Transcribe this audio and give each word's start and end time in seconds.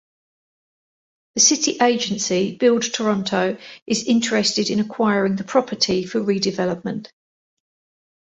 The 1.35 1.41
city 1.41 1.77
agency 1.79 2.57
Build 2.57 2.81
Toronto 2.91 3.57
is 3.85 4.03
interested 4.05 4.71
in 4.71 4.79
acquiring 4.79 5.35
the 5.35 5.43
property 5.43 6.07
for 6.07 6.19
redevelopment. 6.19 7.11